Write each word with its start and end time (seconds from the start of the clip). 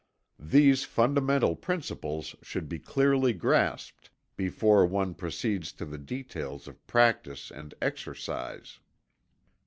These 0.39 0.83
fundamental 0.83 1.55
principles 1.55 2.35
should 2.41 2.67
be 2.67 2.79
clearly 2.79 3.33
grasped 3.33 4.09
before 4.35 4.83
one 4.83 5.13
proceeds 5.13 5.71
to 5.73 5.85
the 5.85 5.99
details 5.99 6.67
of 6.67 6.83
practice 6.87 7.51
and 7.51 7.75
exercise. 7.83 8.79